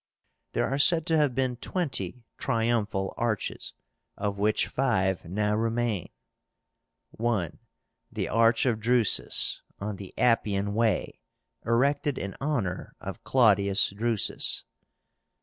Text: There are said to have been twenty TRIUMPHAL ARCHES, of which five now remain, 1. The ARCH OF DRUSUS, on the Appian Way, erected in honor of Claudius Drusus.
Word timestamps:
There 0.53 0.65
are 0.65 0.79
said 0.79 1.05
to 1.05 1.17
have 1.17 1.35
been 1.35 1.57
twenty 1.57 2.23
TRIUMPHAL 2.39 3.13
ARCHES, 3.17 3.75
of 4.17 4.39
which 4.39 4.65
five 4.65 5.25
now 5.25 5.55
remain, 5.55 6.09
1. 7.11 7.59
The 8.11 8.27
ARCH 8.27 8.65
OF 8.65 8.79
DRUSUS, 8.79 9.61
on 9.79 9.97
the 9.97 10.11
Appian 10.17 10.73
Way, 10.73 11.19
erected 11.63 12.17
in 12.17 12.33
honor 12.41 12.95
of 12.99 13.23
Claudius 13.23 13.89
Drusus. 13.91 14.63